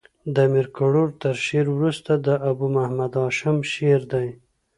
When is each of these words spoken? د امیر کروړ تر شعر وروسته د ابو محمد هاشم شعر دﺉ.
د 0.33 0.35
امیر 0.47 0.67
کروړ 0.77 1.07
تر 1.23 1.35
شعر 1.45 1.67
وروسته 1.71 2.11
د 2.27 2.27
ابو 2.51 2.65
محمد 2.75 3.13
هاشم 3.23 3.57
شعر 3.73 4.01
دﺉ. 4.11 4.29